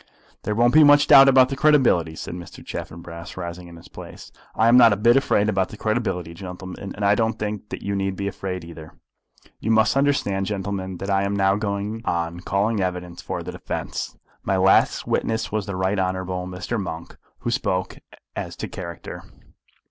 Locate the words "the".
1.49-1.55, 5.69-5.77, 13.43-13.51, 15.67-15.75